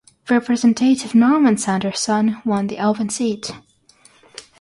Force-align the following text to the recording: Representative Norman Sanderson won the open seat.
Representative 0.31 1.13
Norman 1.13 1.57
Sanderson 1.57 2.41
won 2.43 2.65
the 2.65 2.79
open 2.79 3.09
seat. 3.09 3.51